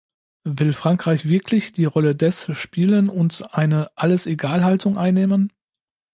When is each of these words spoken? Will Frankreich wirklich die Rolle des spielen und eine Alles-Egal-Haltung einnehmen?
Will 0.47 0.73
Frankreich 0.73 1.29
wirklich 1.29 1.73
die 1.73 1.85
Rolle 1.85 2.15
des 2.15 2.51
spielen 2.57 3.07
und 3.07 3.53
eine 3.53 3.91
Alles-Egal-Haltung 3.95 4.97
einnehmen? 4.97 5.53